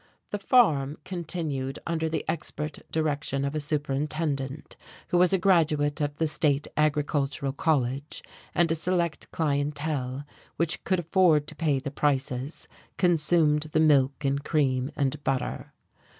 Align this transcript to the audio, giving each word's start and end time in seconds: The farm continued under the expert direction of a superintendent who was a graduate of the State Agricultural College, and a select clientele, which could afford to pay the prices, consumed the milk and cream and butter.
The 0.31 0.39
farm 0.39 0.97
continued 1.05 1.77
under 1.85 2.09
the 2.09 2.25
expert 2.27 2.79
direction 2.91 3.45
of 3.45 3.53
a 3.53 3.59
superintendent 3.59 4.75
who 5.09 5.19
was 5.19 5.31
a 5.31 5.37
graduate 5.37 6.01
of 6.01 6.17
the 6.17 6.25
State 6.25 6.67
Agricultural 6.75 7.53
College, 7.53 8.23
and 8.55 8.71
a 8.71 8.73
select 8.73 9.29
clientele, 9.31 10.23
which 10.57 10.83
could 10.85 10.97
afford 11.01 11.45
to 11.49 11.55
pay 11.55 11.77
the 11.77 11.91
prices, 11.91 12.67
consumed 12.97 13.67
the 13.73 13.79
milk 13.79 14.25
and 14.25 14.43
cream 14.43 14.89
and 14.95 15.23
butter. 15.23 15.71